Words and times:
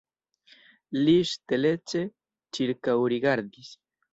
Li 0.99 1.13
ŝtelece 1.33 2.03
ĉirkaŭrigardis. 2.59 3.75